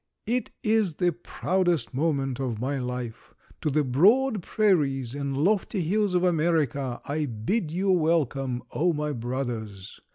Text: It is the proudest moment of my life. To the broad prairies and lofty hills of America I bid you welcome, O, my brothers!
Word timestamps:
It 0.25 0.49
is 0.63 0.95
the 0.95 1.11
proudest 1.11 1.93
moment 1.93 2.39
of 2.39 2.59
my 2.59 2.79
life. 2.79 3.35
To 3.61 3.69
the 3.69 3.83
broad 3.83 4.41
prairies 4.41 5.13
and 5.13 5.37
lofty 5.37 5.81
hills 5.83 6.15
of 6.15 6.23
America 6.23 6.99
I 7.05 7.27
bid 7.27 7.69
you 7.69 7.91
welcome, 7.91 8.63
O, 8.71 8.93
my 8.93 9.11
brothers! 9.13 9.99